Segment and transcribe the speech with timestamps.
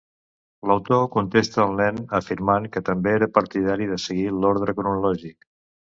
[0.69, 5.39] L'autor contestà al nen afirmant que també era partidari de seguir l'ordre cronològic.